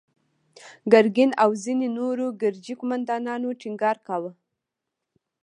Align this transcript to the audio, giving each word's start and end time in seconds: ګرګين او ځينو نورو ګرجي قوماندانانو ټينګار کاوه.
ګرګين 0.91 1.31
او 1.43 1.49
ځينو 1.63 1.87
نورو 1.97 2.25
ګرجي 2.41 2.73
قوماندانانو 2.79 3.57
ټينګار 3.61 3.97
کاوه. 4.07 4.31